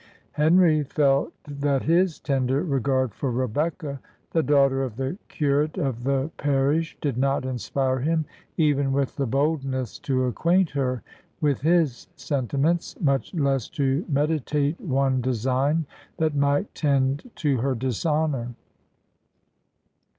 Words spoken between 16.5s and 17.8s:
tend to her